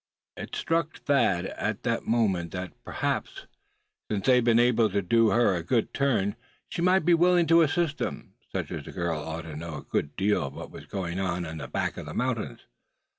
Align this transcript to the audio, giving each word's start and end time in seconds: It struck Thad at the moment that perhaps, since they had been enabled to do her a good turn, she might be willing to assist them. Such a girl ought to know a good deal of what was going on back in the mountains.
It 0.35 0.55
struck 0.55 0.97
Thad 0.97 1.45
at 1.45 1.83
the 1.83 2.01
moment 2.01 2.53
that 2.53 2.73
perhaps, 2.83 3.45
since 4.09 4.25
they 4.25 4.35
had 4.37 4.45
been 4.45 4.57
enabled 4.57 4.93
to 4.93 5.03
do 5.03 5.29
her 5.29 5.53
a 5.53 5.61
good 5.61 5.93
turn, 5.93 6.35
she 6.69 6.81
might 6.81 7.05
be 7.05 7.13
willing 7.13 7.45
to 7.45 7.61
assist 7.61 7.99
them. 7.99 8.33
Such 8.51 8.71
a 8.71 8.81
girl 8.81 9.19
ought 9.21 9.43
to 9.43 9.55
know 9.55 9.75
a 9.77 9.83
good 9.83 10.15
deal 10.15 10.43
of 10.43 10.55
what 10.55 10.71
was 10.71 10.87
going 10.87 11.19
on 11.19 11.55
back 11.71 11.99
in 11.99 12.05
the 12.07 12.15
mountains. 12.15 12.61